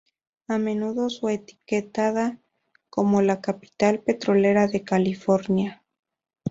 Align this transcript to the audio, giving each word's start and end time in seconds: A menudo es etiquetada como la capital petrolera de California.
A 0.47 0.57
menudo 0.57 1.05
es 1.05 1.19
etiquetada 1.29 2.39
como 2.89 3.21
la 3.21 3.39
capital 3.39 3.99
petrolera 4.01 4.65
de 4.65 4.83
California. 4.83 5.83